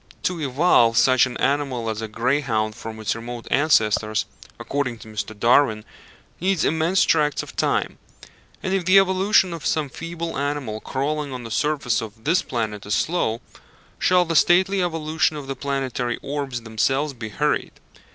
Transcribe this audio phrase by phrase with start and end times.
[0.23, 4.25] To evolve such an animal as a greyhound from its remote ancestors,
[4.59, 5.39] according to Mr.
[5.39, 5.85] Darwin,
[6.39, 7.99] needs immense tracts of time;
[8.63, 12.83] and if the evolution of some feeble animal crawling on the surface of this planet
[12.87, 13.41] is slow,
[13.99, 17.73] shall the stately evolution of the planetary orbs themselves be hurried?